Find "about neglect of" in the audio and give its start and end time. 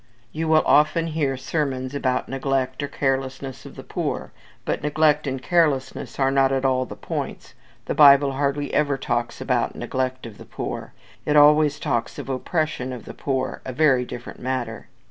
9.41-10.39